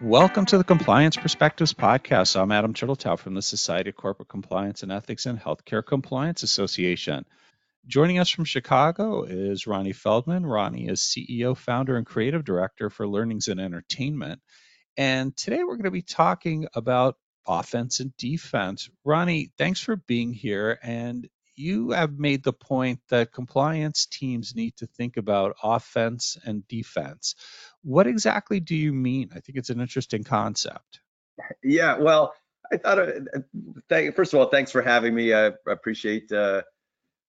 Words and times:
Welcome 0.00 0.46
to 0.46 0.58
the 0.58 0.62
Compliance 0.62 1.16
Perspectives 1.16 1.74
Podcast. 1.74 2.40
I'm 2.40 2.52
Adam 2.52 2.72
Turteltaub 2.72 3.18
from 3.18 3.34
the 3.34 3.42
Society 3.42 3.90
of 3.90 3.96
Corporate 3.96 4.28
Compliance 4.28 4.84
and 4.84 4.92
Ethics 4.92 5.26
and 5.26 5.40
Healthcare 5.40 5.84
Compliance 5.84 6.44
Association. 6.44 7.24
Joining 7.84 8.20
us 8.20 8.30
from 8.30 8.44
Chicago 8.44 9.24
is 9.24 9.66
Ronnie 9.66 9.92
Feldman. 9.92 10.46
Ronnie 10.46 10.86
is 10.86 11.00
CEO, 11.00 11.56
founder, 11.56 11.96
and 11.96 12.06
creative 12.06 12.44
director 12.44 12.90
for 12.90 13.08
Learnings 13.08 13.48
and 13.48 13.58
Entertainment. 13.58 14.40
And 14.96 15.36
today 15.36 15.64
we're 15.64 15.74
going 15.74 15.82
to 15.82 15.90
be 15.90 16.02
talking 16.02 16.68
about 16.74 17.16
offense 17.44 17.98
and 17.98 18.16
defense. 18.16 18.88
Ronnie, 19.04 19.50
thanks 19.58 19.80
for 19.80 19.96
being 19.96 20.32
here. 20.32 20.78
And 20.80 21.28
you 21.58 21.90
have 21.90 22.18
made 22.18 22.42
the 22.44 22.52
point 22.52 23.00
that 23.08 23.32
compliance 23.32 24.06
teams 24.06 24.54
need 24.54 24.76
to 24.76 24.86
think 24.86 25.16
about 25.16 25.56
offense 25.62 26.36
and 26.44 26.66
defense. 26.68 27.34
What 27.82 28.06
exactly 28.06 28.60
do 28.60 28.76
you 28.76 28.92
mean? 28.92 29.30
I 29.34 29.40
think 29.40 29.58
it's 29.58 29.70
an 29.70 29.80
interesting 29.80 30.24
concept. 30.24 31.00
Yeah, 31.62 31.98
well, 31.98 32.34
I 32.72 32.76
thought, 32.76 32.98
uh, 32.98 34.12
first 34.14 34.32
of 34.32 34.40
all, 34.40 34.46
thanks 34.46 34.70
for 34.70 34.82
having 34.82 35.14
me. 35.14 35.32
I 35.32 35.52
appreciate 35.66 36.30
uh, 36.32 36.62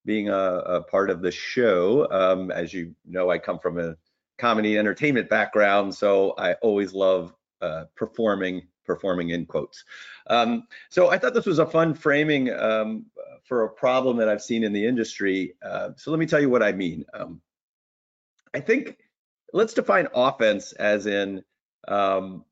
being 0.05 0.29
a, 0.29 0.33
a, 0.33 0.81
part 0.83 1.09
of 1.09 1.21
the 1.21 1.31
show. 1.31 2.07
Um, 2.11 2.51
as 2.51 2.73
you 2.73 2.95
know, 3.05 3.29
I 3.29 3.37
come 3.37 3.59
from 3.59 3.79
a 3.79 3.95
comedy 4.37 4.77
entertainment 4.77 5.29
background, 5.29 5.93
so 5.93 6.33
I 6.37 6.53
always 6.55 6.93
love 6.93 7.33
uh, 7.61 7.85
performing 7.95 8.67
performing 8.85 9.29
in 9.29 9.45
quotes. 9.45 9.85
Um, 10.27 10.63
so 10.89 11.11
I 11.11 11.19
thought 11.19 11.35
this 11.35 11.45
was 11.45 11.59
a 11.59 11.65
fun 11.65 11.93
framing 11.93 12.51
um, 12.51 13.05
for 13.45 13.63
a 13.63 13.69
problem 13.69 14.17
that 14.17 14.29
I've 14.29 14.41
seen 14.41 14.63
in 14.63 14.73
the 14.73 14.85
industry. 14.85 15.55
Uh, 15.61 15.89
so 15.97 16.11
let 16.11 16.19
me 16.19 16.25
tell 16.25 16.39
you 16.39 16.49
what 16.49 16.63
I 16.63 16.71
mean. 16.71 17.05
Um, 17.13 17.41
I 18.53 18.59
think 18.59 18.97
let's 19.53 19.73
define 19.73 20.07
offense 20.13 20.73
as 20.73 21.05
in 21.05 21.43
um, 21.87 22.45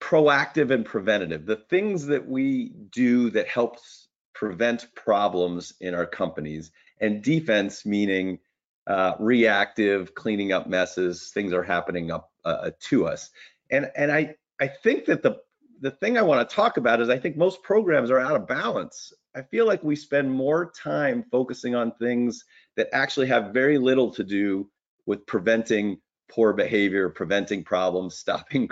proactive 0.00 0.70
and 0.70 0.84
preventative, 0.84 1.46
the 1.46 1.56
things 1.56 2.06
that 2.06 2.26
we 2.26 2.72
do 2.90 3.30
that 3.30 3.48
helps 3.48 4.08
prevent 4.34 4.86
problems 4.94 5.72
in 5.80 5.94
our 5.94 6.06
companies, 6.06 6.72
and 7.00 7.22
defense 7.22 7.86
meaning 7.86 8.38
uh, 8.86 9.14
reactive, 9.18 10.14
cleaning 10.14 10.52
up 10.52 10.66
messes, 10.66 11.30
things 11.32 11.52
are 11.52 11.62
happening 11.62 12.10
up 12.10 12.30
uh, 12.44 12.70
to 12.80 13.06
us. 13.06 13.30
And 13.70 13.90
and 13.96 14.12
I 14.12 14.34
I 14.60 14.68
think 14.68 15.06
that 15.06 15.22
the 15.22 15.38
the 15.80 15.90
thing 15.90 16.16
I 16.16 16.22
want 16.22 16.48
to 16.48 16.54
talk 16.54 16.76
about 16.76 17.00
is 17.00 17.08
I 17.08 17.18
think 17.18 17.36
most 17.36 17.62
programs 17.62 18.10
are 18.10 18.20
out 18.20 18.36
of 18.36 18.46
balance. 18.46 19.12
I 19.34 19.42
feel 19.42 19.66
like 19.66 19.82
we 19.82 19.96
spend 19.96 20.30
more 20.30 20.70
time 20.70 21.24
focusing 21.30 21.74
on 21.74 21.92
things 21.92 22.44
that 22.76 22.88
actually 22.92 23.26
have 23.28 23.52
very 23.52 23.78
little 23.78 24.10
to 24.12 24.24
do 24.24 24.70
with 25.06 25.26
preventing 25.26 26.00
poor 26.30 26.52
behavior, 26.52 27.08
preventing 27.08 27.64
problems, 27.64 28.16
stopping 28.18 28.68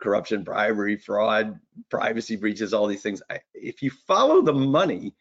corruption, 0.00 0.42
bribery, 0.42 0.96
fraud, 0.96 1.58
privacy 1.90 2.36
breaches, 2.36 2.72
all 2.72 2.86
these 2.86 3.02
things. 3.02 3.22
I, 3.30 3.40
if 3.54 3.82
you 3.82 3.90
follow 4.06 4.42
the 4.42 4.52
money, 4.52 5.14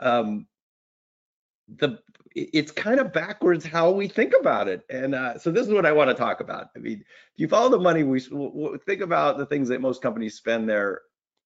um, 0.00 0.46
the 1.78 1.98
it's 2.36 2.70
kind 2.70 3.00
of 3.00 3.14
backwards 3.14 3.64
how 3.64 3.90
we 3.90 4.08
think 4.08 4.34
about 4.38 4.68
it. 4.68 4.82
And 4.90 5.14
uh, 5.14 5.38
so 5.38 5.50
this 5.50 5.66
is 5.66 5.72
what 5.72 5.86
I 5.86 5.92
want 5.92 6.10
to 6.10 6.14
talk 6.14 6.40
about. 6.40 6.68
I 6.76 6.80
mean, 6.80 7.00
if 7.00 7.06
you 7.36 7.48
follow 7.48 7.70
the 7.70 7.78
money, 7.78 8.02
we 8.02 8.20
think 8.20 9.00
about 9.00 9.38
the 9.38 9.46
things 9.46 9.68
that 9.68 9.80
most 9.80 10.02
companies 10.02 10.34
spend 10.34 10.68
their 10.68 11.00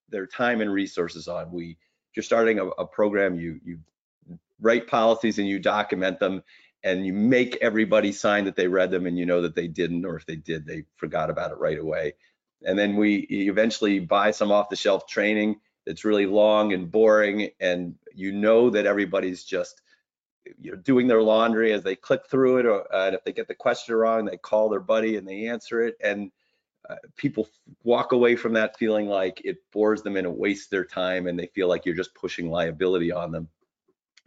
their 0.09 0.27
time 0.27 0.59
and 0.59 0.71
resources 0.71 1.29
on. 1.29 1.49
We 1.51 1.77
you're 2.13 2.23
starting 2.23 2.59
a, 2.59 2.65
a 2.67 2.85
program, 2.85 3.39
you 3.39 3.61
you 3.63 3.79
write 4.59 4.87
policies 4.87 5.39
and 5.39 5.47
you 5.47 5.59
document 5.59 6.19
them 6.19 6.43
and 6.83 7.05
you 7.05 7.13
make 7.13 7.57
everybody 7.61 8.11
sign 8.11 8.45
that 8.45 8.57
they 8.57 8.67
read 8.67 8.91
them 8.91 9.05
and 9.05 9.17
you 9.17 9.25
know 9.25 9.41
that 9.41 9.55
they 9.55 9.67
didn't 9.67 10.05
or 10.05 10.17
if 10.17 10.25
they 10.25 10.35
did 10.35 10.67
they 10.67 10.83
forgot 10.97 11.29
about 11.29 11.51
it 11.51 11.57
right 11.57 11.79
away 11.79 12.13
and 12.63 12.77
then 12.77 12.95
we 12.95 13.21
eventually 13.29 13.99
buy 13.99 14.29
some 14.29 14.51
off 14.51 14.69
the 14.69 14.75
shelf 14.75 15.07
training 15.07 15.59
that's 15.85 16.05
really 16.05 16.27
long 16.27 16.73
and 16.73 16.91
boring 16.91 17.49
and 17.59 17.95
you 18.13 18.31
know 18.31 18.69
that 18.69 18.85
everybody's 18.85 19.43
just 19.43 19.81
you 20.59 20.71
know, 20.71 20.77
doing 20.77 21.07
their 21.07 21.21
laundry 21.21 21.71
as 21.73 21.83
they 21.83 21.95
click 21.95 22.21
through 22.29 22.57
it, 22.57 22.65
or 22.65 22.93
uh, 22.93 23.11
if 23.11 23.23
they 23.23 23.31
get 23.31 23.47
the 23.47 23.55
question 23.55 23.95
wrong, 23.95 24.25
they 24.25 24.37
call 24.37 24.69
their 24.69 24.79
buddy 24.79 25.17
and 25.17 25.27
they 25.27 25.47
answer 25.47 25.81
it. 25.81 25.95
And 26.03 26.31
uh, 26.89 26.95
people 27.15 27.47
walk 27.83 28.11
away 28.11 28.35
from 28.35 28.53
that 28.53 28.77
feeling 28.77 29.07
like 29.07 29.41
it 29.45 29.57
bores 29.71 30.01
them 30.01 30.15
and 30.15 30.25
it 30.25 30.33
wastes 30.33 30.67
their 30.67 30.85
time, 30.85 31.27
and 31.27 31.37
they 31.37 31.47
feel 31.47 31.67
like 31.67 31.85
you're 31.85 31.95
just 31.95 32.15
pushing 32.15 32.49
liability 32.49 33.11
on 33.11 33.31
them. 33.31 33.47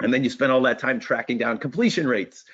And 0.03 0.13
then 0.13 0.25
you 0.25 0.31
spend 0.31 0.53
all 0.53 0.63
that 0.63 0.79
time 0.79 1.01
tracking 1.01 1.39
down 1.39 1.59
completion 1.59 2.07
rates, 2.07 2.45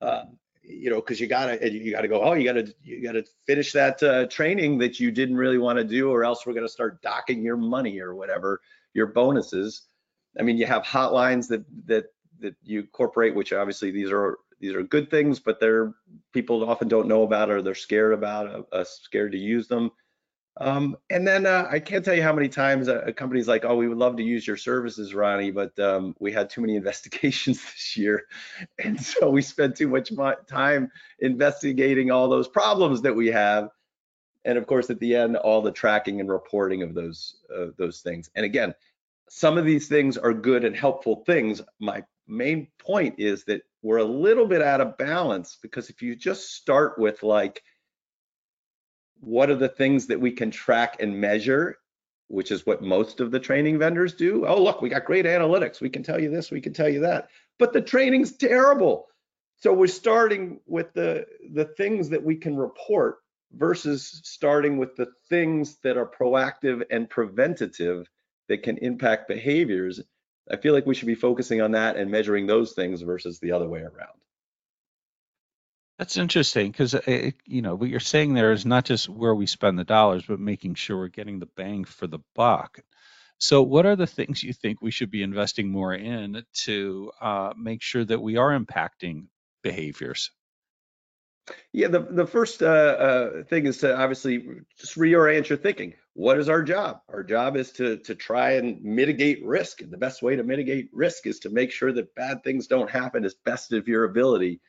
uh, 0.00 0.24
you 0.62 0.90
know, 0.90 0.96
because 0.96 1.20
you 1.20 1.26
gotta 1.26 1.72
you 1.72 1.92
gotta 1.92 2.08
go. 2.08 2.22
Oh, 2.22 2.32
you 2.32 2.44
gotta 2.44 2.74
you 2.82 3.02
gotta 3.02 3.24
finish 3.46 3.72
that 3.72 4.02
uh, 4.02 4.26
training 4.26 4.78
that 4.78 4.98
you 4.98 5.10
didn't 5.10 5.36
really 5.36 5.58
want 5.58 5.78
to 5.78 5.84
do, 5.84 6.10
or 6.10 6.24
else 6.24 6.44
we're 6.44 6.54
gonna 6.54 6.68
start 6.68 7.02
docking 7.02 7.42
your 7.42 7.56
money 7.56 8.00
or 8.00 8.14
whatever 8.14 8.60
your 8.92 9.06
bonuses. 9.06 9.82
I 10.38 10.42
mean, 10.42 10.58
you 10.58 10.66
have 10.66 10.82
hotlines 10.82 11.48
that 11.48 11.64
that 11.86 12.06
that 12.40 12.54
you 12.62 12.80
incorporate, 12.80 13.34
which 13.34 13.52
obviously 13.52 13.90
these 13.90 14.10
are 14.10 14.38
these 14.60 14.74
are 14.74 14.82
good 14.82 15.10
things, 15.10 15.38
but 15.38 15.60
they're 15.60 15.94
people 16.32 16.68
often 16.68 16.88
don't 16.88 17.08
know 17.08 17.22
about 17.22 17.50
or 17.50 17.62
they're 17.62 17.74
scared 17.74 18.14
about, 18.14 18.46
uh, 18.46 18.62
uh, 18.72 18.84
scared 18.84 19.32
to 19.32 19.38
use 19.38 19.68
them. 19.68 19.90
Um, 20.58 20.96
and 21.10 21.28
then 21.28 21.44
uh, 21.44 21.68
I 21.70 21.78
can't 21.80 22.02
tell 22.02 22.14
you 22.14 22.22
how 22.22 22.32
many 22.32 22.48
times 22.48 22.88
a, 22.88 23.00
a, 23.00 23.12
company's 23.12 23.46
like, 23.46 23.66
oh, 23.66 23.76
we 23.76 23.88
would 23.88 23.98
love 23.98 24.16
to 24.16 24.22
use 24.22 24.46
your 24.46 24.56
services, 24.56 25.14
Ronnie, 25.14 25.50
but 25.50 25.78
um, 25.78 26.16
we 26.18 26.32
had 26.32 26.48
too 26.48 26.62
many 26.62 26.76
investigations 26.76 27.62
this 27.62 27.96
year, 27.96 28.24
and 28.82 28.98
so 28.98 29.28
we 29.28 29.42
spent 29.42 29.76
too 29.76 29.88
much 29.88 30.12
time 30.48 30.90
investigating 31.18 32.10
all 32.10 32.28
those 32.28 32.48
problems 32.48 33.02
that 33.02 33.14
we 33.14 33.26
have. 33.28 33.68
And 34.46 34.56
of 34.56 34.66
course, 34.66 34.88
at 34.88 34.98
the 34.98 35.14
end, 35.14 35.36
all 35.36 35.60
the 35.60 35.72
tracking 35.72 36.20
and 36.20 36.30
reporting 36.30 36.82
of 36.82 36.94
those 36.94 37.36
uh, 37.54 37.66
those 37.76 38.00
things. 38.00 38.30
And 38.34 38.46
again, 38.46 38.74
some 39.28 39.58
of 39.58 39.66
these 39.66 39.88
things 39.88 40.16
are 40.16 40.32
good 40.32 40.64
and 40.64 40.74
helpful 40.74 41.22
things. 41.26 41.60
My 41.80 42.02
main 42.26 42.68
point 42.78 43.16
is 43.18 43.44
that 43.44 43.62
we're 43.82 43.98
a 43.98 44.04
little 44.04 44.46
bit 44.46 44.62
out 44.62 44.80
of 44.80 44.98
balance 44.98 45.58
because 45.62 45.90
if 45.90 46.02
you 46.02 46.16
just 46.16 46.54
start 46.54 46.98
with 46.98 47.22
like, 47.22 47.62
what 49.20 49.50
are 49.50 49.56
the 49.56 49.68
things 49.68 50.06
that 50.08 50.20
we 50.20 50.32
can 50.32 50.50
track 50.50 50.96
and 51.00 51.20
measure, 51.20 51.76
which 52.28 52.50
is 52.50 52.66
what 52.66 52.82
most 52.82 53.20
of 53.20 53.30
the 53.30 53.40
training 53.40 53.78
vendors 53.78 54.14
do. 54.14 54.46
Oh, 54.46 54.62
look, 54.62 54.82
we 54.82 54.88
got 54.88 55.04
great 55.04 55.24
analytics. 55.24 55.80
We 55.80 55.90
can 55.90 56.02
tell 56.02 56.20
you 56.20 56.30
this, 56.30 56.50
we 56.50 56.60
can 56.60 56.72
tell 56.72 56.88
you 56.88 57.00
that. 57.00 57.28
But 57.58 57.72
the 57.72 57.80
training's 57.80 58.36
terrible. 58.36 59.06
So 59.58 59.72
we're 59.72 59.86
starting 59.86 60.60
with 60.66 60.92
the 60.92 61.26
the 61.54 61.64
things 61.64 62.10
that 62.10 62.22
we 62.22 62.36
can 62.36 62.56
report 62.56 63.18
versus 63.52 64.20
starting 64.24 64.76
with 64.76 64.96
the 64.96 65.08
things 65.28 65.78
that 65.82 65.96
are 65.96 66.06
proactive 66.06 66.84
and 66.90 67.08
preventative 67.08 68.06
that 68.48 68.62
can 68.62 68.76
impact 68.78 69.28
behaviors. 69.28 70.00
I 70.50 70.56
feel 70.56 70.74
like 70.74 70.86
we 70.86 70.94
should 70.94 71.06
be 71.06 71.14
focusing 71.14 71.60
on 71.60 71.72
that 71.72 71.96
and 71.96 72.10
measuring 72.10 72.46
those 72.46 72.72
things 72.72 73.02
versus 73.02 73.38
the 73.40 73.52
other 73.52 73.68
way 73.68 73.80
around. 73.80 74.18
That's 75.98 76.18
interesting 76.18 76.70
because 76.70 76.94
you 77.46 77.62
know 77.62 77.74
what 77.74 77.88
you're 77.88 78.00
saying 78.00 78.34
there 78.34 78.52
is 78.52 78.66
not 78.66 78.84
just 78.84 79.08
where 79.08 79.34
we 79.34 79.46
spend 79.46 79.78
the 79.78 79.84
dollars, 79.84 80.24
but 80.26 80.38
making 80.38 80.74
sure 80.74 80.98
we're 80.98 81.08
getting 81.08 81.38
the 81.38 81.48
bang 81.56 81.84
for 81.84 82.06
the 82.06 82.18
buck. 82.34 82.80
So, 83.38 83.62
what 83.62 83.86
are 83.86 83.96
the 83.96 84.06
things 84.06 84.42
you 84.42 84.52
think 84.52 84.80
we 84.80 84.90
should 84.90 85.10
be 85.10 85.22
investing 85.22 85.70
more 85.70 85.94
in 85.94 86.44
to 86.64 87.12
uh, 87.20 87.52
make 87.56 87.82
sure 87.82 88.04
that 88.04 88.20
we 88.20 88.36
are 88.36 88.58
impacting 88.58 89.26
behaviors? 89.62 90.30
Yeah, 91.72 91.88
the 91.88 92.00
the 92.00 92.26
first 92.26 92.62
uh, 92.62 92.66
uh, 92.66 93.44
thing 93.44 93.66
is 93.66 93.78
to 93.78 93.96
obviously 93.96 94.48
just 94.78 94.96
reorient 94.96 95.48
your 95.48 95.58
thinking. 95.58 95.94
What 96.14 96.38
is 96.38 96.48
our 96.48 96.62
job? 96.62 97.02
Our 97.08 97.22
job 97.22 97.56
is 97.56 97.70
to 97.72 97.98
to 97.98 98.14
try 98.14 98.52
and 98.52 98.82
mitigate 98.82 99.44
risk, 99.44 99.80
and 99.80 99.92
the 99.92 99.98
best 99.98 100.22
way 100.22 100.34
to 100.36 100.42
mitigate 100.42 100.88
risk 100.92 101.26
is 101.26 101.38
to 101.40 101.50
make 101.50 101.70
sure 101.70 101.92
that 101.92 102.14
bad 102.14 102.42
things 102.42 102.66
don't 102.66 102.90
happen 102.90 103.24
as 103.24 103.34
best 103.34 103.72
of 103.72 103.86
your 103.86 104.04
ability. 104.04 104.60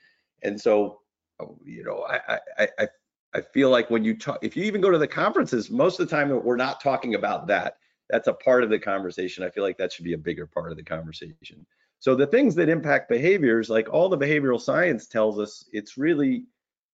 And 0.44 0.60
so, 0.60 1.02
oh, 1.40 1.58
you 1.64 1.84
know, 1.84 2.06
I 2.08 2.40
I 2.58 2.68
I, 2.80 2.88
I 3.34 3.42
feel 3.42 3.70
like 3.70 3.90
when 3.90 4.04
you 4.04 4.18
talk, 4.18 4.40
if 4.44 4.56
you 4.56 4.64
even 4.66 4.82
go 4.82 4.92
to 4.92 4.98
the 4.98 5.08
conferences, 5.08 5.72
most 5.72 6.00
of 6.00 6.08
the 6.08 6.16
time 6.16 6.30
we're 6.30 6.56
not 6.58 6.82
talking 6.82 7.16
about 7.16 7.48
that. 7.48 7.78
That's 8.10 8.28
a 8.30 8.34
part 8.34 8.64
of 8.64 8.70
the 8.70 8.80
conversation. 8.80 9.44
I 9.44 9.50
feel 9.50 9.64
like 9.64 9.78
that 9.80 9.92
should 9.92 10.06
be 10.06 10.14
a 10.14 10.18
bigger 10.18 10.48
part 10.48 10.72
of 10.72 10.78
the 10.78 10.84
conversation. 10.84 11.66
So 12.00 12.16
the 12.16 12.28
things 12.28 12.56
that 12.56 12.70
impact 12.70 13.10
behaviors, 13.10 13.70
like 13.70 13.90
all 13.92 14.08
the 14.08 14.18
behavioral 14.18 14.62
science 14.62 15.08
tells 15.08 15.40
us, 15.40 15.68
it's 15.74 15.98
really 15.98 16.46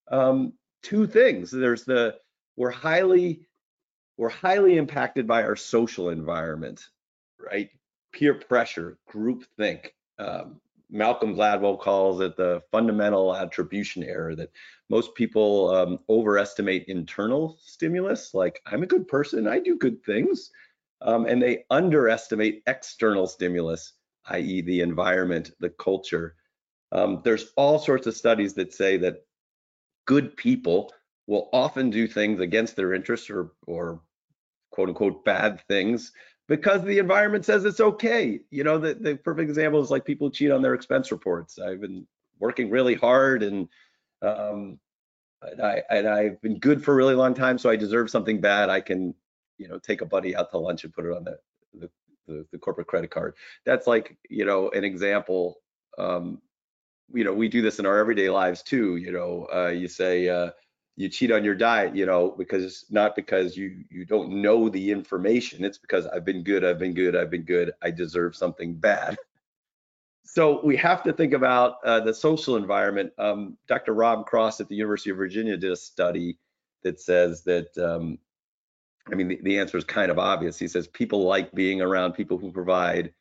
um, 0.09 0.53
two 0.81 1.07
things. 1.07 1.51
There's 1.51 1.83
the 1.85 2.15
we're 2.55 2.71
highly 2.71 3.47
we're 4.17 4.29
highly 4.29 4.77
impacted 4.77 5.27
by 5.27 5.43
our 5.43 5.55
social 5.55 6.09
environment, 6.09 6.87
right? 7.39 7.69
Peer 8.11 8.35
pressure, 8.35 8.97
group 9.07 9.45
think. 9.57 9.93
Um, 10.19 10.61
Malcolm 10.93 11.33
Gladwell 11.33 11.79
calls 11.79 12.21
it 12.21 12.37
the 12.37 12.61
fundamental 12.71 13.35
attribution 13.35 14.03
error 14.03 14.35
that 14.35 14.51
most 14.91 15.15
people 15.15 15.71
um, 15.71 15.99
overestimate 16.07 16.85
internal 16.87 17.57
stimulus, 17.59 18.35
like 18.35 18.61
I'm 18.67 18.83
a 18.83 18.87
good 18.87 19.07
person, 19.07 19.47
I 19.47 19.57
do 19.57 19.75
good 19.75 20.03
things, 20.03 20.51
um, 21.01 21.25
and 21.25 21.41
they 21.41 21.65
underestimate 21.71 22.61
external 22.67 23.25
stimulus, 23.25 23.93
i.e., 24.27 24.61
the 24.61 24.81
environment, 24.81 25.51
the 25.59 25.71
culture. 25.71 26.35
Um, 26.91 27.21
there's 27.23 27.51
all 27.57 27.79
sorts 27.79 28.05
of 28.05 28.15
studies 28.15 28.53
that 28.53 28.71
say 28.71 28.97
that 28.97 29.25
good 30.05 30.35
people 30.35 30.91
will 31.27 31.49
often 31.53 31.89
do 31.89 32.07
things 32.07 32.39
against 32.39 32.75
their 32.75 32.93
interests 32.93 33.29
or, 33.29 33.51
or 33.65 34.01
quote 34.71 34.89
unquote 34.89 35.23
bad 35.23 35.61
things 35.67 36.11
because 36.47 36.83
the 36.83 36.99
environment 36.99 37.45
says 37.45 37.63
it's 37.65 37.79
okay. 37.79 38.39
You 38.49 38.63
know, 38.63 38.77
the, 38.77 38.93
the 38.93 39.15
perfect 39.15 39.49
example 39.49 39.81
is 39.81 39.91
like 39.91 40.05
people 40.05 40.29
cheat 40.29 40.51
on 40.51 40.61
their 40.61 40.73
expense 40.73 41.11
reports. 41.11 41.59
I've 41.59 41.81
been 41.81 42.05
working 42.39 42.69
really 42.69 42.95
hard 42.95 43.43
and 43.43 43.69
um, 44.21 44.79
and 45.41 45.61
I 45.61 45.83
and 45.89 46.07
I've 46.07 46.41
been 46.41 46.59
good 46.59 46.83
for 46.83 46.93
a 46.93 46.95
really 46.95 47.15
long 47.15 47.33
time, 47.33 47.57
so 47.57 47.69
I 47.69 47.75
deserve 47.75 48.09
something 48.09 48.39
bad. 48.39 48.69
I 48.69 48.81
can, 48.81 49.13
you 49.57 49.67
know, 49.67 49.77
take 49.77 50.01
a 50.01 50.05
buddy 50.05 50.35
out 50.35 50.51
to 50.51 50.57
lunch 50.57 50.83
and 50.83 50.93
put 50.93 51.05
it 51.05 51.11
on 51.11 51.23
the 51.23 51.37
the, 51.73 51.89
the, 52.27 52.45
the 52.51 52.57
corporate 52.57 52.87
credit 52.87 53.11
card. 53.11 53.35
That's 53.65 53.87
like, 53.87 54.17
you 54.29 54.45
know, 54.45 54.69
an 54.69 54.83
example. 54.83 55.57
Um, 55.97 56.41
you 57.13 57.23
know, 57.23 57.33
we 57.33 57.47
do 57.47 57.61
this 57.61 57.79
in 57.79 57.85
our 57.85 57.97
everyday 57.97 58.29
lives 58.29 58.63
too. 58.63 58.97
You 58.97 59.11
know, 59.11 59.47
uh, 59.53 59.69
you 59.69 59.87
say, 59.87 60.29
uh, 60.29 60.51
you 60.95 61.09
cheat 61.09 61.31
on 61.31 61.43
your 61.43 61.55
diet 61.55 61.95
you 61.95 62.05
know 62.05 62.33
because 62.37 62.63
it's 62.63 62.85
not 62.91 63.15
because 63.15 63.57
you 63.57 63.83
you 63.89 64.05
don't 64.05 64.29
know 64.29 64.69
the 64.69 64.91
information 64.91 65.63
it's 65.63 65.77
because 65.77 66.05
i've 66.07 66.25
been 66.25 66.43
good 66.43 66.63
i've 66.63 66.79
been 66.79 66.93
good 66.93 67.15
i've 67.15 67.29
been 67.29 67.43
good 67.43 67.71
i 67.81 67.89
deserve 67.89 68.35
something 68.35 68.73
bad 68.75 69.17
so 70.25 70.61
we 70.63 70.75
have 70.77 71.03
to 71.03 71.13
think 71.13 71.33
about 71.33 71.75
uh, 71.83 71.99
the 71.99 72.13
social 72.13 72.55
environment 72.55 73.11
um, 73.17 73.57
dr 73.67 73.91
rob 73.91 74.25
cross 74.25 74.59
at 74.59 74.67
the 74.69 74.75
university 74.75 75.09
of 75.09 75.17
virginia 75.17 75.57
did 75.57 75.71
a 75.71 75.75
study 75.75 76.37
that 76.83 76.99
says 76.99 77.43
that 77.43 77.75
um, 77.77 78.17
i 79.11 79.15
mean 79.15 79.27
the, 79.27 79.39
the, 79.43 79.57
answer 79.57 79.77
is 79.77 79.83
kind 79.83 80.11
of 80.11 80.19
obvious 80.19 80.59
he 80.59 80.67
says 80.67 80.87
people 80.87 81.23
like 81.23 81.51
being 81.53 81.81
around 81.81 82.13
people 82.13 82.37
who 82.37 82.51
provide 82.51 83.11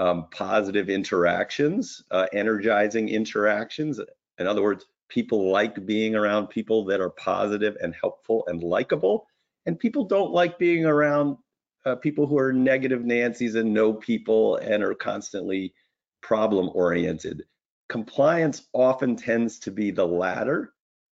um, 0.00 0.26
positive 0.32 0.88
interactions 0.88 2.02
uh, 2.10 2.26
energizing 2.32 3.08
interactions 3.08 4.00
in 4.38 4.46
other 4.46 4.62
words 4.62 4.86
People 5.10 5.50
like 5.50 5.84
being 5.84 6.14
around 6.14 6.46
people 6.46 6.84
that 6.84 7.00
are 7.00 7.10
positive 7.10 7.76
and 7.82 7.94
helpful 8.00 8.44
and 8.46 8.62
likable. 8.62 9.26
And 9.66 9.78
people 9.78 10.04
don't 10.04 10.30
like 10.30 10.56
being 10.56 10.86
around 10.86 11.36
uh, 11.84 11.96
people 11.96 12.28
who 12.28 12.38
are 12.38 12.52
negative 12.52 13.04
Nancy's 13.04 13.56
and 13.56 13.74
know 13.74 13.92
people 13.92 14.56
and 14.56 14.84
are 14.84 14.94
constantly 14.94 15.74
problem 16.22 16.70
oriented. 16.74 17.42
Compliance 17.88 18.68
often 18.72 19.16
tends 19.16 19.58
to 19.60 19.72
be 19.72 19.90
the 19.90 20.06
latter. 20.06 20.74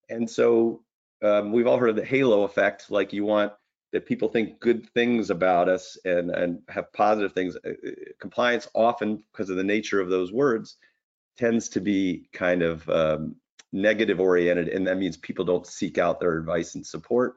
And 0.09 0.31
so 0.31 0.85
um, 1.21 1.51
we've 1.51 1.67
all 1.67 1.79
heard 1.79 1.91
of 1.91 1.97
the 1.97 2.05
halo 2.05 2.45
effect, 2.45 2.93
like 2.93 3.13
you 3.13 3.25
want 3.25 3.53
that 3.93 4.07
people 4.07 4.29
think 4.29 4.61
good 4.61 4.89
things 4.91 5.31
about 5.31 5.69
us 5.69 5.99
and, 6.05 6.31
and 6.31 6.63
have 6.69 6.93
positive 6.93 7.33
things. 7.33 7.57
Uh, 7.57 7.71
uh, 7.71 7.91
compliance 8.21 8.69
often, 8.75 9.23
because 9.33 9.51
of 9.51 9.57
the 9.57 9.65
nature 9.65 10.01
of 10.01 10.09
those 10.09 10.33
words, 10.33 10.77
tends 11.37 11.69
to 11.71 11.81
be 11.81 12.29
kind 12.33 12.63
of 12.63 12.89
um, 12.89 13.37
negative 13.73 14.21
oriented, 14.21 14.69
and 14.69 14.87
that 14.87 14.99
means 14.99 15.17
people 15.17 15.45
don't 15.45 15.67
seek 15.67 15.99
out 15.99 16.21
their 16.21 16.37
advice 16.37 16.75
and 16.75 16.87
support. 16.87 17.37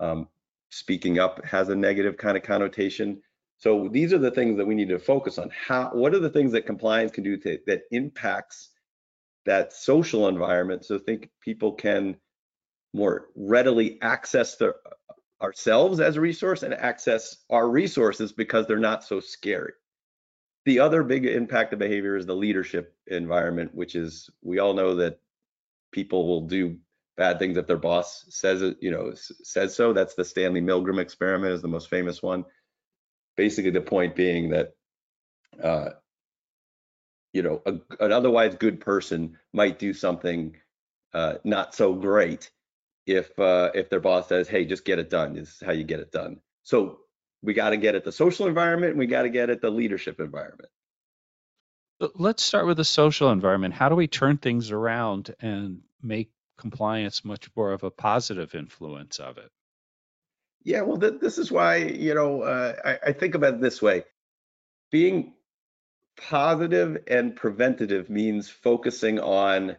Um, 0.00 0.28
speaking 0.70 1.18
up 1.18 1.44
has 1.44 1.68
a 1.68 1.76
negative 1.76 2.16
kind 2.16 2.36
of 2.36 2.42
connotation. 2.42 3.22
So 3.58 3.88
these 3.90 4.12
are 4.12 4.18
the 4.18 4.30
things 4.30 4.56
that 4.56 4.66
we 4.66 4.74
need 4.74 4.88
to 4.88 4.98
focus 4.98 5.38
on. 5.38 5.50
How, 5.50 5.90
what 5.92 6.14
are 6.14 6.18
the 6.18 6.30
things 6.30 6.52
that 6.52 6.66
compliance 6.66 7.12
can 7.12 7.24
do 7.24 7.36
to, 7.38 7.58
that 7.66 7.82
impacts 7.92 8.70
that 9.46 9.72
social 9.72 10.28
environment? 10.28 10.84
So 10.84 10.98
think 10.98 11.30
people 11.40 11.72
can 11.72 12.16
more 12.92 13.26
readily 13.36 13.98
access 14.02 14.56
their, 14.56 14.74
ourselves 15.42 16.00
as 16.00 16.16
a 16.16 16.20
resource 16.20 16.62
and 16.62 16.74
access 16.74 17.36
our 17.50 17.68
resources 17.68 18.32
because 18.32 18.66
they're 18.66 18.78
not 18.78 19.04
so 19.04 19.20
scary. 19.20 19.72
The 20.64 20.80
other 20.80 21.02
big 21.02 21.26
impact 21.26 21.72
of 21.72 21.78
behavior 21.78 22.16
is 22.16 22.26
the 22.26 22.34
leadership 22.34 22.96
environment, 23.06 23.74
which 23.74 23.94
is 23.94 24.30
we 24.42 24.58
all 24.58 24.72
know 24.72 24.96
that 24.96 25.20
people 25.92 26.26
will 26.26 26.42
do 26.42 26.78
bad 27.16 27.38
things 27.38 27.56
if 27.56 27.66
their 27.66 27.76
boss 27.76 28.24
says 28.30 28.62
it, 28.62 28.78
you 28.80 28.90
know, 28.90 29.12
says 29.14 29.74
so. 29.74 29.92
That's 29.92 30.14
the 30.14 30.24
Stanley 30.24 30.62
Milgram 30.62 30.98
experiment 30.98 31.52
is 31.52 31.62
the 31.62 31.68
most 31.68 31.90
famous 31.90 32.22
one. 32.22 32.44
Basically, 33.36 33.70
the 33.70 33.80
point 33.80 34.16
being 34.16 34.50
that, 34.50 34.74
uh, 35.62 35.90
you 37.32 37.42
know, 37.42 37.62
a, 37.66 37.72
an 38.02 38.12
otherwise 38.12 38.54
good 38.54 38.80
person 38.80 39.36
might 39.52 39.78
do 39.78 39.92
something 39.92 40.56
uh, 41.12 41.34
not 41.44 41.74
so 41.74 41.94
great 41.94 42.50
if 43.06 43.38
uh, 43.38 43.70
if 43.74 43.90
their 43.90 44.00
boss 44.00 44.28
says, 44.28 44.48
"Hey, 44.48 44.64
just 44.64 44.84
get 44.84 44.98
it 44.98 45.10
done." 45.10 45.34
This 45.34 45.48
is 45.48 45.62
how 45.64 45.72
you 45.72 45.84
get 45.84 46.00
it 46.00 46.12
done. 46.12 46.40
So 46.62 47.00
we 47.42 47.54
got 47.54 47.70
to 47.70 47.76
get 47.76 47.94
at 47.94 48.04
the 48.04 48.12
social 48.12 48.46
environment, 48.46 48.90
and 48.90 48.98
we 48.98 49.06
got 49.06 49.22
to 49.22 49.30
get 49.30 49.50
at 49.50 49.60
the 49.60 49.70
leadership 49.70 50.20
environment. 50.20 50.70
Let's 52.14 52.42
start 52.42 52.66
with 52.66 52.76
the 52.76 52.84
social 52.84 53.30
environment. 53.30 53.74
How 53.74 53.88
do 53.88 53.94
we 53.94 54.08
turn 54.08 54.38
things 54.38 54.70
around 54.70 55.34
and 55.40 55.80
make 56.02 56.30
compliance 56.58 57.24
much 57.24 57.48
more 57.56 57.72
of 57.72 57.84
a 57.84 57.90
positive 57.90 58.54
influence 58.54 59.18
of 59.18 59.38
it? 59.38 59.50
Yeah, 60.64 60.82
well, 60.82 60.98
th- 60.98 61.20
this 61.20 61.38
is 61.38 61.52
why, 61.52 61.76
you 61.76 62.14
know, 62.14 62.42
uh, 62.42 62.74
I, 62.84 63.08
I 63.08 63.12
think 63.12 63.34
about 63.34 63.54
it 63.54 63.60
this 63.60 63.82
way 63.82 64.04
being 64.90 65.34
positive 66.16 67.02
and 67.08 67.34
preventative 67.34 68.08
means 68.08 68.48
focusing 68.48 69.18
on 69.18 69.76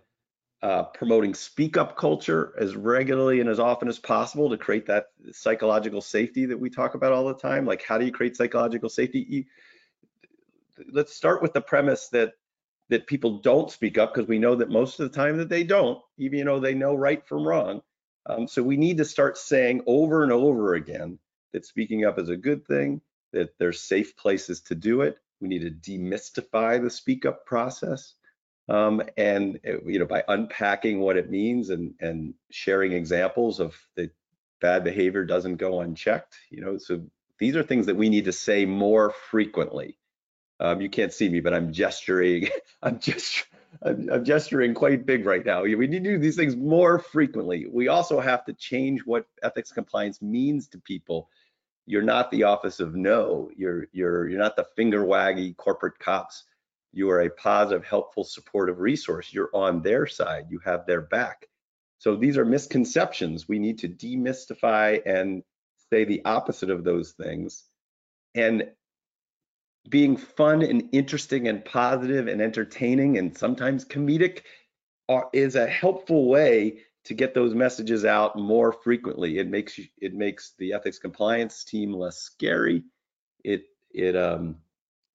uh, 0.65 0.81
promoting 0.81 1.35
speak 1.35 1.77
up 1.77 1.95
culture 1.95 2.51
as 2.59 2.75
regularly 2.75 3.39
and 3.39 3.47
as 3.47 3.59
often 3.59 3.88
as 3.88 4.00
possible 4.00 4.50
to 4.50 4.57
create 4.57 4.88
that 4.88 5.09
psychological 5.31 6.01
safety 6.01 6.47
that 6.47 6.59
we 6.59 6.71
talk 6.71 6.95
about 6.95 7.13
all 7.13 7.27
the 7.27 7.35
time. 7.35 7.67
Like, 7.67 7.83
how 7.83 8.00
do 8.00 8.06
you 8.06 8.12
create 8.12 8.35
psychological 8.35 8.89
safety? 8.89 9.23
You, 9.29 9.44
let's 10.91 11.13
start 11.13 11.44
with 11.44 11.53
the 11.53 11.62
premise 11.62 12.07
that 12.09 12.33
that 12.89 13.06
people 13.06 13.38
don't 13.41 13.69
speak 13.69 14.00
up 14.00 14.12
because 14.12 14.27
we 14.27 14.39
know 14.39 14.56
that 14.56 14.71
most 14.71 15.00
of 15.00 15.12
the 15.12 15.15
time 15.15 15.38
that 15.38 15.50
they 15.50 15.63
don't, 15.63 16.00
even 16.17 16.45
though 16.45 16.59
they 16.59 16.73
know 16.73 16.95
right 16.95 17.23
from 17.27 17.47
wrong. 17.47 17.81
Um, 18.25 18.47
so 18.47 18.63
we 18.63 18.75
need 18.75 18.97
to 18.97 19.06
start 19.06 19.38
saying 19.38 19.83
over 19.85 20.23
and 20.23 20.31
over 20.31 20.73
again 20.73 21.19
that 21.53 21.65
speaking 21.65 22.06
up 22.06 22.18
is 22.18 22.29
a 22.29 22.35
good 22.35 22.65
thing, 22.65 23.01
that 23.33 23.56
there's 23.59 23.81
safe 23.81 24.18
places 24.18 24.61
to 24.61 24.73
do 24.73 25.01
it. 25.01 25.19
We 25.41 25.47
need 25.47 25.61
to 25.61 25.91
demystify 25.91 26.81
the 26.81 26.89
speak 26.89 27.27
up 27.27 27.45
process. 27.45 28.15
Um, 28.67 29.03
and 29.15 29.59
uh, 29.67 29.81
you 29.85 30.00
know 30.00 30.06
by 30.06 30.23
unpacking 30.27 31.00
what 31.00 31.17
it 31.17 31.29
means 31.29 31.69
and 31.69 31.94
and 32.00 32.33
sharing 32.50 32.94
examples 32.94 33.59
of 33.59 33.75
the 33.95 34.09
bad 34.59 34.83
behavior 34.83 35.23
doesn't 35.23 35.57
go 35.57 35.81
unchecked 35.81 36.35
you 36.50 36.62
know 36.62 36.79
so 36.79 37.06
these 37.38 37.56
are 37.56 37.62
things 37.62 37.85
that 37.85 37.95
we 37.95 38.09
need 38.09 38.25
to 38.25 38.31
say 38.31 38.65
more 38.65 39.13
frequently 39.29 40.00
um, 40.59 40.81
you 40.81 40.89
can't 40.89 41.13
see 41.13 41.29
me, 41.29 41.39
but 41.39 41.53
I'm 41.53 41.73
gesturing. 41.73 42.50
I'm 42.83 43.00
just 43.00 43.45
I'm, 43.83 44.09
I'm, 44.09 44.23
gesturing 44.23 44.73
quite 44.73 45.06
big 45.06 45.25
right 45.25 45.45
now. 45.45 45.63
We 45.63 45.75
need 45.75 46.04
to 46.04 46.11
do 46.11 46.18
these 46.18 46.37
things 46.37 46.56
more 46.56 46.99
frequently. 46.99 47.68
We 47.69 47.90
also 47.90 48.19
have 48.19 48.45
to 48.45 48.54
change 48.54 49.01
what 49.06 49.25
ethics 49.44 49.71
compliance 49.71 50.21
means 50.21 50.69
to 50.69 50.80
people. 50.80 51.30
You're 51.85 52.01
not 52.01 52.31
the 52.31 52.44
office 52.44 52.80
of 52.80 52.95
no. 52.95 53.49
You're 53.56 53.87
you're 53.92 54.30
you're 54.30 54.40
not 54.40 54.56
the 54.56 54.68
finger 54.75 55.04
waggy 55.04 55.56
corporate 55.57 55.99
cops. 55.99 56.44
You 56.95 57.09
are 57.09 57.21
a 57.21 57.30
positive, 57.30 57.85
helpful, 57.85 58.23
supportive 58.23 58.80
resource. 58.80 59.33
You're 59.33 59.49
on 59.54 59.81
their 59.81 60.07
side. 60.07 60.45
You 60.49 60.59
have 60.66 60.85
their 60.85 61.02
back. 61.02 61.45
So 61.99 62.16
these 62.16 62.37
are 62.37 62.45
misconceptions. 62.45 63.47
We 63.47 63.59
need 63.59 63.80
to 63.80 63.90
demystify 63.90 65.02
and 65.06 65.44
say 65.92 66.06
the 66.06 66.23
opposite 66.23 66.69
of 66.69 66.83
those 66.83 67.11
things. 67.11 67.66
And 68.33 68.71
being 69.90 70.18
fun 70.18 70.61
and 70.61 70.90
interesting 70.94 71.47
and 71.47 71.64
positive 71.64 72.28
and 72.28 72.42
entertaining 72.42 73.18
and 73.18 73.37
sometimes 73.37 73.85
comedic 73.85 74.42
are, 75.09 75.30
is 75.33 75.56
a 75.56 75.68
helpful 75.68 76.28
way 76.28 76.80
to 77.06 77.14
get 77.14 77.33
those 77.33 77.54
messages 77.54 78.06
out 78.06 78.37
more 78.37 78.71
frequently. 78.71 79.37
It 79.37 79.47
makes 79.47 79.80
it 79.99 80.14
makes 80.14 80.54
the 80.57 80.73
ethics 80.73 80.97
compliance 80.97 81.64
team 81.64 81.94
less 81.94 82.18
scary. 82.18 82.83
It 83.44 83.66
it 83.92 84.16
um, 84.16 84.57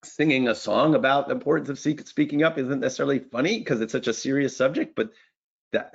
singing 0.04 0.48
a 0.48 0.54
song 0.54 0.94
about 0.94 1.28
the 1.28 1.34
importance 1.34 1.68
of 1.68 1.78
speaking 1.78 2.42
up 2.42 2.58
isn't 2.58 2.80
necessarily 2.80 3.18
funny 3.18 3.58
because 3.58 3.80
it's 3.80 3.92
such 3.92 4.08
a 4.08 4.14
serious 4.14 4.56
subject, 4.56 4.94
but 4.96 5.10
that 5.72 5.94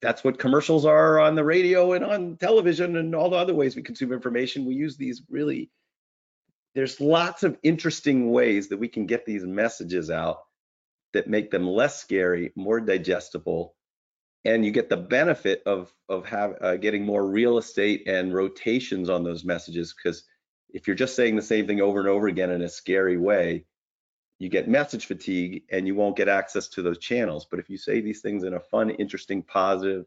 that's 0.00 0.22
what 0.22 0.38
commercials 0.38 0.84
are 0.84 1.18
on 1.18 1.34
the 1.34 1.44
radio 1.44 1.92
and 1.92 2.04
on 2.04 2.36
television 2.36 2.96
and 2.96 3.14
all 3.14 3.30
the 3.30 3.36
other 3.36 3.54
ways 3.54 3.74
we 3.74 3.82
consume 3.82 4.12
information. 4.12 4.64
We 4.64 4.74
use 4.74 4.96
these 4.96 5.22
really 5.28 5.70
there's 6.74 7.00
lots 7.00 7.42
of 7.42 7.58
interesting 7.62 8.30
ways 8.30 8.68
that 8.68 8.78
we 8.78 8.88
can 8.88 9.06
get 9.06 9.26
these 9.26 9.44
messages 9.44 10.10
out 10.10 10.42
that 11.12 11.28
make 11.28 11.50
them 11.50 11.66
less 11.66 12.00
scary, 12.00 12.52
more 12.54 12.80
digestible, 12.80 13.74
and 14.44 14.64
you 14.64 14.70
get 14.70 14.88
the 14.88 14.96
benefit 14.96 15.62
of 15.66 15.92
of 16.08 16.24
have, 16.26 16.54
uh, 16.60 16.76
getting 16.76 17.04
more 17.04 17.26
real 17.26 17.58
estate 17.58 18.06
and 18.06 18.32
rotations 18.32 19.08
on 19.08 19.24
those 19.24 19.44
messages. 19.44 19.94
Because 19.94 20.22
if 20.70 20.86
you're 20.86 20.96
just 20.96 21.16
saying 21.16 21.36
the 21.36 21.42
same 21.42 21.66
thing 21.66 21.80
over 21.80 21.98
and 22.00 22.08
over 22.08 22.28
again 22.28 22.50
in 22.50 22.62
a 22.62 22.68
scary 22.68 23.16
way, 23.16 23.64
you 24.38 24.48
get 24.48 24.68
message 24.68 25.06
fatigue 25.06 25.64
and 25.70 25.86
you 25.86 25.94
won't 25.94 26.16
get 26.16 26.28
access 26.28 26.68
to 26.68 26.82
those 26.82 26.98
channels. 26.98 27.46
But 27.50 27.58
if 27.58 27.68
you 27.70 27.76
say 27.76 28.00
these 28.00 28.20
things 28.20 28.44
in 28.44 28.54
a 28.54 28.60
fun, 28.60 28.90
interesting, 28.90 29.42
positive, 29.42 30.06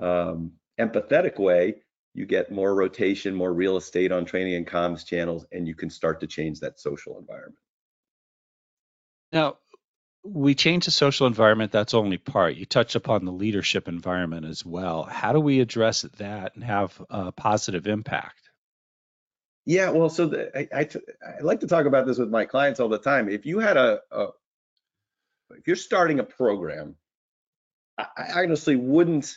um, 0.00 0.52
empathetic 0.80 1.38
way, 1.38 1.76
you 2.14 2.26
get 2.26 2.50
more 2.50 2.74
rotation, 2.74 3.34
more 3.34 3.52
real 3.52 3.76
estate 3.76 4.10
on 4.10 4.24
training 4.24 4.54
and 4.54 4.66
comms 4.66 5.04
channels, 5.04 5.44
and 5.52 5.68
you 5.68 5.74
can 5.74 5.90
start 5.90 6.20
to 6.20 6.26
change 6.26 6.60
that 6.60 6.80
social 6.80 7.18
environment. 7.18 7.58
Now, 9.32 9.58
we 10.24 10.54
change 10.54 10.86
the 10.86 10.90
social 10.90 11.26
environment, 11.26 11.70
that's 11.70 11.94
only 11.94 12.16
part. 12.16 12.56
You 12.56 12.64
touch 12.64 12.94
upon 12.94 13.24
the 13.24 13.32
leadership 13.32 13.86
environment 13.86 14.46
as 14.46 14.64
well. 14.64 15.04
How 15.04 15.32
do 15.32 15.40
we 15.40 15.60
address 15.60 16.02
that 16.02 16.54
and 16.54 16.64
have 16.64 17.00
a 17.10 17.32
positive 17.32 17.86
impact? 17.86 18.45
Yeah, 19.66 19.90
well, 19.90 20.08
so 20.08 20.28
the, 20.28 20.56
I, 20.56 20.68
I, 20.72 20.88
I 21.26 21.42
like 21.42 21.60
to 21.60 21.66
talk 21.66 21.86
about 21.86 22.06
this 22.06 22.18
with 22.18 22.30
my 22.30 22.44
clients 22.44 22.78
all 22.78 22.88
the 22.88 22.98
time. 22.98 23.28
If 23.28 23.44
you 23.44 23.58
had 23.58 23.76
a, 23.76 24.00
a 24.12 24.28
if 25.50 25.66
you're 25.66 25.74
starting 25.74 26.20
a 26.20 26.24
program, 26.24 26.94
I, 27.98 28.06
I 28.16 28.44
honestly 28.44 28.76
wouldn't 28.76 29.36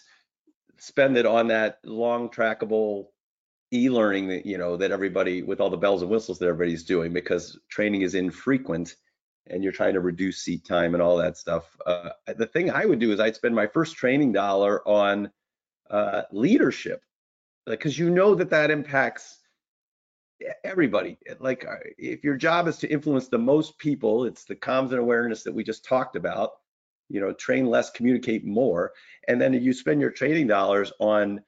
spend 0.78 1.18
it 1.18 1.26
on 1.26 1.48
that 1.48 1.80
long 1.84 2.30
trackable 2.30 3.08
e-learning 3.74 4.28
that 4.28 4.46
you 4.46 4.58
know 4.58 4.78
that 4.78 4.92
everybody 4.92 5.44
with 5.44 5.60
all 5.60 5.70
the 5.70 5.78
bells 5.78 6.02
and 6.02 6.10
whistles 6.10 6.40
that 6.40 6.48
everybody's 6.48 6.84
doing 6.84 7.12
because 7.14 7.60
training 7.70 8.02
is 8.02 8.16
infrequent 8.16 8.96
and 9.48 9.64
you're 9.64 9.74
trying 9.74 9.94
to 9.94 10.00
reduce 10.00 10.42
seat 10.42 10.64
time 10.64 10.94
and 10.94 11.02
all 11.02 11.18
that 11.18 11.38
stuff. 11.38 11.76
Uh, 11.88 12.10
the 12.38 12.46
thing 12.46 12.70
I 12.70 12.86
would 12.86 13.00
do 13.00 13.12
is 13.12 13.20
I'd 13.20 13.36
spend 13.36 13.56
my 13.56 13.66
first 13.66 13.96
training 13.96 14.32
dollar 14.32 14.88
on 14.88 15.32
uh, 15.90 16.24
leadership 16.32 17.02
because 17.66 17.98
you 17.98 18.12
know 18.12 18.36
that 18.36 18.52
that 18.52 18.70
impacts 18.70 19.39
everybody. 20.64 21.18
Like 21.40 21.66
uh, 21.66 21.76
if 21.98 22.24
your 22.24 22.36
job 22.36 22.68
is 22.68 22.78
to 22.78 22.88
influence 22.88 23.28
the 23.28 23.38
most 23.38 23.78
people, 23.78 24.26
it's 24.26 24.46
the 24.46 24.56
comms 24.56 24.90
and 24.90 25.00
awareness 25.00 25.44
that 25.44 25.54
we 25.54 25.64
just 25.64 25.86
talked 25.86 26.16
about. 26.16 26.52
You 27.10 27.20
know, 27.20 27.34
train 27.34 27.66
less, 27.66 27.90
communicate 27.90 28.46
more, 28.46 28.92
and 29.28 29.42
then 29.42 29.54
you 29.54 29.74
spend 29.74 30.00
your 30.00 30.12
training 30.12 30.48
dollars 30.48 30.92
on 31.00 31.42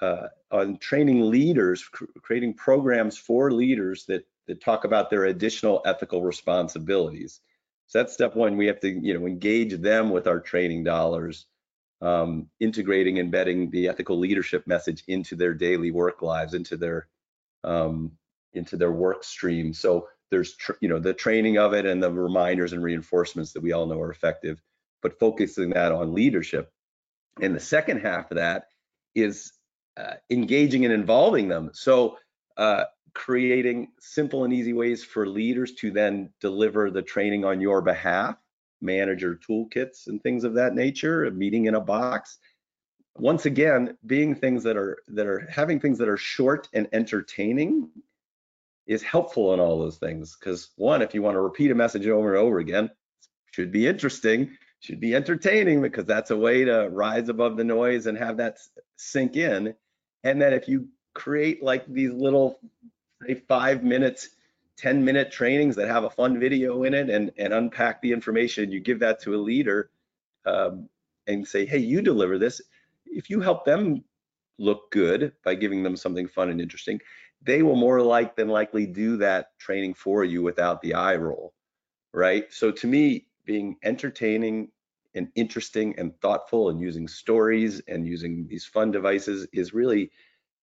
uh, 0.00 0.28
on 0.50 0.78
training 0.78 1.30
leaders, 1.30 1.84
cr 1.84 2.06
creating 2.22 2.54
programs 2.54 3.16
for 3.16 3.52
leaders 3.52 4.04
that 4.06 4.26
that 4.48 4.60
talk 4.60 4.84
about 4.84 5.08
their 5.10 5.26
additional 5.26 5.80
ethical 5.84 6.22
responsibilities. 6.22 7.40
So 7.86 7.98
that's 7.98 8.12
step 8.12 8.34
one. 8.34 8.56
We 8.56 8.66
have 8.66 8.80
to, 8.80 8.88
you 8.88 9.18
know, 9.18 9.26
engage 9.26 9.80
them 9.80 10.10
with 10.10 10.26
our 10.26 10.40
training 10.40 10.84
dollars, 10.84 11.46
um, 12.00 12.48
integrating, 12.58 13.18
embedding 13.18 13.70
the 13.70 13.88
ethical 13.88 14.18
leadership 14.18 14.66
message 14.66 15.04
into 15.06 15.36
their 15.36 15.54
daily 15.54 15.90
work 15.90 16.22
lives, 16.22 16.54
into 16.54 16.76
their 16.76 17.08
um, 17.64 18.12
into 18.52 18.76
their 18.76 18.92
work 18.92 19.24
stream. 19.24 19.72
So 19.72 20.08
there's, 20.30 20.56
you 20.80 20.88
know, 20.88 20.98
the 20.98 21.14
training 21.14 21.58
of 21.58 21.72
it 21.72 21.86
and 21.86 22.02
the 22.02 22.10
reminders 22.10 22.72
and 22.72 22.82
reinforcements 22.82 23.52
that 23.52 23.62
we 23.62 23.72
all 23.72 23.86
know 23.86 24.00
are 24.00 24.12
effective, 24.12 24.62
but 25.02 25.18
focusing 25.18 25.70
that 25.70 25.92
on 25.92 26.14
leadership. 26.14 26.72
And 27.40 27.54
the 27.54 27.60
second 27.60 28.00
half 28.00 28.30
of 28.30 28.36
that 28.36 28.68
is 29.14 29.52
uh, 29.96 30.14
engaging 30.30 30.84
and 30.84 30.94
involving 30.94 31.48
them. 31.48 31.70
So 31.72 32.16
uh, 32.56 32.84
creating 33.14 33.88
simple 33.98 34.44
and 34.44 34.52
easy 34.52 34.72
ways 34.72 35.02
for 35.02 35.26
leaders 35.26 35.74
to 35.74 35.90
then 35.90 36.30
deliver 36.40 36.90
the 36.90 37.02
training 37.02 37.44
on 37.44 37.60
your 37.60 37.82
behalf, 37.82 38.36
manager 38.80 39.38
toolkits 39.48 40.06
and 40.06 40.22
things 40.22 40.44
of 40.44 40.54
that 40.54 40.74
nature, 40.74 41.24
a 41.24 41.30
meeting 41.30 41.66
in 41.66 41.74
a 41.74 41.80
box. 41.80 42.38
Once 43.16 43.46
again, 43.46 43.96
being 44.06 44.34
things 44.34 44.62
that 44.62 44.76
are 44.76 44.98
that 45.08 45.26
are 45.26 45.46
having 45.50 45.80
things 45.80 45.98
that 45.98 46.08
are 46.08 46.16
short 46.16 46.68
and 46.72 46.88
entertaining 46.92 47.90
is 48.86 49.02
helpful 49.02 49.52
in 49.54 49.60
all 49.60 49.78
those 49.78 49.98
things. 49.98 50.36
Because 50.38 50.70
one, 50.76 51.02
if 51.02 51.14
you 51.14 51.22
want 51.22 51.34
to 51.34 51.40
repeat 51.40 51.70
a 51.70 51.74
message 51.74 52.06
over 52.06 52.34
and 52.34 52.42
over 52.42 52.58
again, 52.58 52.90
should 53.52 53.70
be 53.70 53.86
interesting, 53.86 54.56
should 54.80 55.00
be 55.00 55.14
entertaining 55.14 55.82
because 55.82 56.06
that's 56.06 56.30
a 56.30 56.36
way 56.36 56.64
to 56.64 56.88
rise 56.90 57.28
above 57.28 57.56
the 57.56 57.64
noise 57.64 58.06
and 58.06 58.16
have 58.16 58.38
that 58.38 58.58
sink 58.96 59.36
in. 59.36 59.74
And 60.24 60.40
then 60.40 60.52
if 60.52 60.68
you 60.68 60.88
create 61.14 61.62
like 61.62 61.86
these 61.86 62.12
little 62.12 62.58
say 63.26 63.34
five 63.34 63.82
minutes 63.82 64.30
10 64.78 65.04
minute 65.04 65.30
trainings 65.30 65.76
that 65.76 65.88
have 65.88 66.04
a 66.04 66.10
fun 66.10 66.38
video 66.38 66.84
in 66.84 66.94
it 66.94 67.10
and, 67.10 67.32
and 67.36 67.52
unpack 67.52 68.00
the 68.00 68.12
information 68.12 68.72
you 68.72 68.80
give 68.80 69.00
that 69.00 69.20
to 69.20 69.34
a 69.34 69.36
leader 69.36 69.90
um, 70.46 70.88
and 71.26 71.46
say 71.46 71.66
hey 71.66 71.78
you 71.78 72.00
deliver 72.00 72.38
this 72.38 72.62
if 73.10 73.30
you 73.30 73.40
help 73.40 73.64
them 73.64 74.04
look 74.58 74.90
good 74.90 75.32
by 75.44 75.54
giving 75.54 75.82
them 75.82 75.96
something 75.96 76.28
fun 76.28 76.50
and 76.50 76.60
interesting 76.60 77.00
they 77.42 77.62
will 77.62 77.76
more 77.76 78.02
like 78.02 78.36
than 78.36 78.48
likely 78.48 78.86
do 78.86 79.16
that 79.16 79.58
training 79.58 79.94
for 79.94 80.24
you 80.24 80.42
without 80.42 80.82
the 80.82 80.94
eye 80.94 81.16
roll 81.16 81.54
right? 82.12 82.52
So 82.52 82.70
to 82.72 82.86
me 82.86 83.26
being 83.44 83.76
entertaining 83.82 84.70
and 85.14 85.28
interesting 85.34 85.94
and 85.98 86.18
thoughtful 86.20 86.70
and 86.70 86.80
using 86.80 87.08
stories 87.08 87.80
and 87.88 88.06
using 88.06 88.46
these 88.48 88.64
fun 88.64 88.90
devices 88.90 89.46
is 89.52 89.74
really 89.74 90.10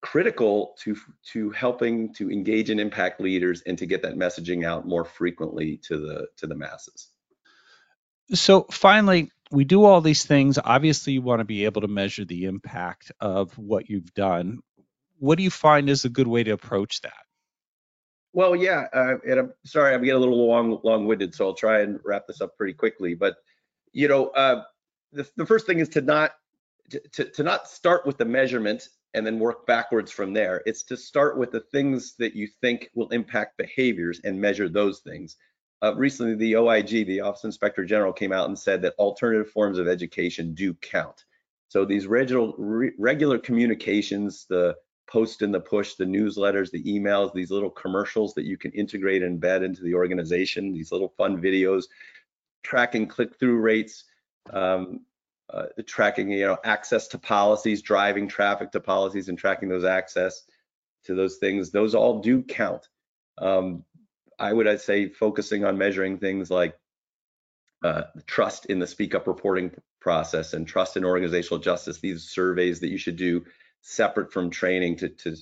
critical 0.01 0.75
to 0.79 0.95
to 1.31 1.49
helping 1.49 2.13
to 2.13 2.31
engage 2.31 2.69
and 2.69 2.79
impact 2.79 3.19
leaders 3.19 3.61
and 3.65 3.77
to 3.79 3.85
get 3.85 4.03
that 4.03 4.15
messaging 4.15 4.65
out 4.65 4.87
more 4.87 5.03
frequently 5.03 5.77
to 5.77 5.97
the 5.97 6.27
to 6.37 6.47
the 6.47 6.55
masses. 6.55 7.09
So 8.33 8.63
finally 8.71 9.31
we 9.51 9.63
do 9.63 9.83
all 9.83 10.01
these 10.01 10.25
things 10.25 10.57
obviously 10.63 11.13
you 11.13 11.21
want 11.21 11.39
to 11.39 11.45
be 11.45 11.65
able 11.65 11.81
to 11.81 11.87
measure 11.87 12.25
the 12.25 12.45
impact 12.45 13.11
of 13.19 13.57
what 13.57 13.89
you've 13.89 14.13
done 14.13 14.59
what 15.19 15.37
do 15.37 15.43
you 15.43 15.49
find 15.49 15.89
is 15.89 16.05
a 16.05 16.09
good 16.09 16.27
way 16.27 16.43
to 16.43 16.51
approach 16.51 17.01
that 17.01 17.23
well 18.33 18.55
yeah 18.55 18.85
uh, 18.93 19.15
and 19.27 19.39
i'm 19.39 19.53
sorry 19.65 19.93
i'm 19.93 20.01
getting 20.01 20.15
a 20.15 20.19
little 20.19 20.47
long 20.47 20.79
long-winded 20.83 21.33
so 21.33 21.45
i'll 21.47 21.53
try 21.53 21.81
and 21.81 21.99
wrap 22.03 22.27
this 22.27 22.41
up 22.41 22.55
pretty 22.57 22.73
quickly 22.73 23.13
but 23.13 23.37
you 23.93 24.07
know 24.07 24.27
uh, 24.29 24.63
the, 25.13 25.27
the 25.37 25.45
first 25.45 25.65
thing 25.65 25.79
is 25.79 25.89
to 25.89 26.01
not 26.01 26.31
to, 27.11 27.25
to 27.25 27.43
not 27.43 27.67
start 27.67 28.05
with 28.05 28.17
the 28.17 28.25
measurement 28.25 28.87
and 29.13 29.25
then 29.25 29.39
work 29.39 29.65
backwards 29.65 30.11
from 30.11 30.33
there. 30.33 30.61
It's 30.65 30.83
to 30.83 30.97
start 30.97 31.37
with 31.37 31.51
the 31.51 31.59
things 31.59 32.15
that 32.19 32.35
you 32.35 32.47
think 32.61 32.89
will 32.93 33.09
impact 33.09 33.57
behaviors 33.57 34.21
and 34.23 34.39
measure 34.39 34.69
those 34.69 34.99
things. 34.99 35.37
Uh, 35.83 35.95
recently, 35.95 36.35
the 36.35 36.55
OIG, 36.55 37.05
the 37.05 37.21
Office 37.21 37.43
Inspector 37.43 37.83
General, 37.85 38.11
came 38.11 38.31
out 38.31 38.47
and 38.47 38.57
said 38.57 38.81
that 38.81 38.95
alternative 38.97 39.51
forms 39.51 39.77
of 39.77 39.87
education 39.87 40.53
do 40.53 40.73
count. 40.75 41.25
So 41.69 41.85
these 41.85 42.07
regular, 42.07 42.53
re 42.57 42.91
regular 42.97 43.37
communications, 43.37 44.45
the 44.49 44.75
post 45.07 45.41
and 45.41 45.53
the 45.53 45.59
push, 45.59 45.95
the 45.95 46.05
newsletters, 46.05 46.71
the 46.71 46.83
emails, 46.83 47.33
these 47.33 47.51
little 47.51 47.69
commercials 47.69 48.33
that 48.33 48.45
you 48.45 48.57
can 48.57 48.71
integrate 48.71 49.23
and 49.23 49.41
embed 49.41 49.63
into 49.63 49.83
the 49.83 49.93
organization, 49.93 50.73
these 50.73 50.91
little 50.91 51.13
fun 51.17 51.41
videos, 51.41 51.85
tracking 52.63 53.07
click-through 53.07 53.57
rates, 53.57 54.05
um, 54.51 55.01
uh, 55.53 55.67
tracking, 55.85 56.29
you 56.29 56.45
know, 56.45 56.57
access 56.63 57.07
to 57.07 57.17
policies, 57.17 57.81
driving 57.81 58.27
traffic 58.27 58.71
to 58.71 58.79
policies, 58.79 59.29
and 59.29 59.37
tracking 59.37 59.69
those 59.69 59.85
access 59.85 60.43
to 61.05 61.15
those 61.15 61.37
things. 61.37 61.71
Those 61.71 61.95
all 61.95 62.19
do 62.19 62.43
count. 62.43 62.87
Um, 63.37 63.83
I 64.39 64.53
would 64.53 64.67
I'd 64.67 64.81
say 64.81 65.09
focusing 65.09 65.65
on 65.65 65.77
measuring 65.77 66.17
things 66.17 66.49
like 66.49 66.77
uh, 67.83 68.03
trust 68.25 68.67
in 68.67 68.79
the 68.79 68.87
speak 68.87 69.15
up 69.15 69.27
reporting 69.27 69.71
process 69.99 70.53
and 70.53 70.67
trust 70.67 70.97
in 70.97 71.05
organizational 71.05 71.59
justice. 71.59 71.99
These 71.99 72.29
surveys 72.29 72.79
that 72.79 72.89
you 72.89 72.97
should 72.97 73.17
do 73.17 73.45
separate 73.81 74.31
from 74.31 74.49
training 74.49 74.97
to 74.97 75.09
to 75.09 75.35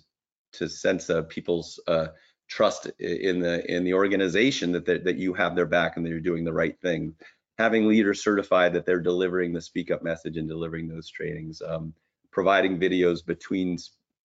to 0.54 0.70
sense 0.70 1.10
uh, 1.10 1.24
people's 1.24 1.80
uh, 1.88 2.08
trust 2.48 2.88
in 3.00 3.40
the 3.40 3.70
in 3.72 3.84
the 3.84 3.94
organization 3.94 4.72
that 4.74 4.86
that 4.86 5.18
you 5.18 5.34
have 5.34 5.56
their 5.56 5.66
back 5.66 5.98
and 5.98 6.06
that 6.06 6.10
you're 6.10 6.20
doing 6.20 6.44
the 6.44 6.54
right 6.54 6.80
thing 6.82 7.16
having 7.58 7.88
leaders 7.88 8.22
certified 8.22 8.74
that 8.74 8.86
they're 8.86 9.00
delivering 9.00 9.54
the 9.54 9.62
speak 9.62 9.92
up 9.92 10.04
message 10.04 10.38
and 10.38 10.48
delivering 10.48 10.88
those 10.88 11.10
trainings, 11.10 11.62
um, 11.62 11.94
providing 12.32 12.80
videos 12.80 13.26
between 13.26 13.78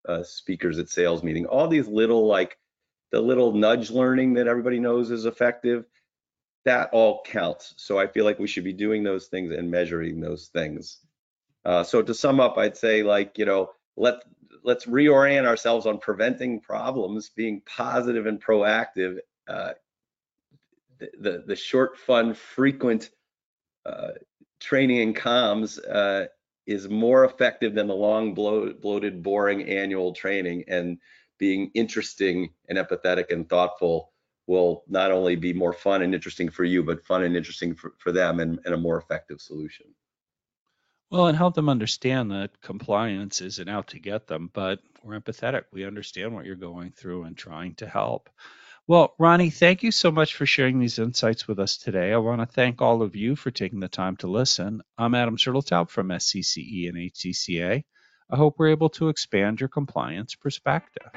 uh, 0.09 0.23
speakers 0.23 0.79
at 0.79 0.89
sales 0.89 1.23
meeting, 1.23 1.47
all 1.47 1.69
these 1.69 1.89
little 1.89 2.27
like 2.27 2.57
the 3.13 3.21
little 3.21 3.53
nudge 3.53 3.91
learning 3.91 4.35
that 4.35 4.49
everybody 4.49 4.79
knows 4.79 5.11
is 5.11 5.27
effective, 5.27 5.85
that 6.65 6.91
all 6.93 7.23
counts. 7.25 7.75
So 7.77 7.99
I 7.99 8.07
feel 8.07 8.25
like 8.25 8.39
we 8.39 8.49
should 8.49 8.65
be 8.65 8.73
doing 8.73 9.05
those 9.05 9.27
things 9.27 9.53
and 9.53 9.71
measuring 9.71 10.21
those 10.21 10.49
things. 10.49 10.99
Uh, 11.65 11.85
so 11.85 12.03
to 12.03 12.15
sum 12.15 12.41
up, 12.41 12.59
I'd 12.59 12.77
say 12.77 13.03
like, 13.03 13.39
you 13.39 13.45
know, 13.45 13.71
let 13.97 14.23
let's 14.63 14.87
reorient 14.87 15.47
ourselves 15.47 15.87
on 15.87 15.99
preventing 15.99 16.61
problems, 16.61 17.31
being 17.31 17.63
positive 17.65 18.27
and 18.27 18.43
proactive. 18.43 19.19
Uh, 19.47 19.73
the, 20.99 21.45
the, 21.47 21.55
short, 21.55 21.99
fun, 21.99 22.35
frequent 22.35 23.11
uh, 23.85 24.13
training 24.59 24.99
in 24.99 25.15
comms 25.15 25.79
uh, 25.89 26.27
is 26.67 26.89
more 26.89 27.25
effective 27.25 27.75
than 27.75 27.87
the 27.87 27.95
long, 27.95 28.35
bloated, 28.35 29.23
boring 29.23 29.63
annual 29.69 30.13
training. 30.13 30.65
And 30.67 30.99
being 31.39 31.71
interesting 31.75 32.51
and 32.69 32.79
empathetic 32.79 33.31
and 33.31 33.49
thoughtful 33.49 34.13
will 34.47 34.85
not 34.89 35.11
only 35.11 35.37
be 35.37 35.53
more 35.53 35.73
fun 35.73 36.03
and 36.03 36.15
interesting 36.15 36.49
for 36.49 36.65
you, 36.65 36.83
but 36.83 37.05
fun 37.05 37.25
and 37.25 37.37
interesting 37.37 37.75
for, 37.75 37.95
for 37.99 38.13
them 38.13 38.41
and, 38.41 38.61
and 38.65 38.75
a 38.75 38.79
more 38.79 38.99
effective 38.99 39.41
solution. 39.41 39.87
Well, 41.11 41.29
and 41.29 41.37
help 41.37 41.55
them 41.55 41.69
understand 41.69 42.33
that 42.33 42.61
compliance 42.61 43.41
isn't 43.41 43.69
out 43.69 43.89
to 43.89 44.01
get 44.01 44.27
them, 44.27 44.51
but 44.53 44.81
we're 45.03 45.19
empathetic. 45.19 45.65
We 45.73 45.85
understand 45.85 46.35
what 46.35 46.47
you're 46.47 46.57
going 46.57 46.93
through 46.93 47.25
and 47.25 47.37
trying 47.37 47.75
to 47.77 47.87
help. 47.87 48.29
Well, 48.89 49.15
Ronnie, 49.19 49.51
thank 49.51 49.83
you 49.83 49.91
so 49.91 50.13
much 50.13 50.35
for 50.35 50.47
sharing 50.47 50.79
these 50.79 50.99
insights 50.99 51.49
with 51.49 51.59
us 51.59 51.77
today. 51.77 52.13
I 52.13 52.19
want 52.19 52.41
to 52.41 52.47
thank 52.47 52.81
all 52.81 53.03
of 53.03 53.17
you 53.17 53.35
for 53.35 53.51
taking 53.51 53.81
the 53.81 53.89
time 53.89 54.17
to 54.19 54.29
listen. 54.29 54.81
I'm 54.97 55.15
Adam 55.15 55.37
Turteltaub 55.37 55.91
from 55.91 56.09
SCCE 56.09 56.89
and 56.89 56.97
HCCA. 56.97 57.85
I 58.31 58.37
hope 58.37 58.57
we're 58.59 58.69
able 58.69 58.91
to 58.91 59.09
expand 59.09 59.61
your 59.61 59.69
compliance 59.69 60.35
perspective. 60.35 61.11